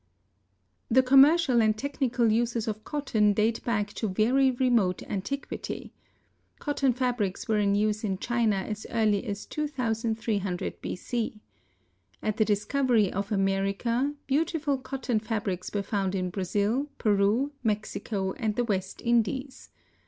[0.89, 5.93] The commercial and technical uses of cotton date back to very remote antiquity.
[6.57, 10.95] Cotton fabrics were in use in China as early as 2300 B.
[10.95, 11.39] C.
[12.23, 18.55] At the discovery of America, beautiful cotton fabrics were found in Brazil, Peru, Mexico and
[18.55, 19.69] the West Indies.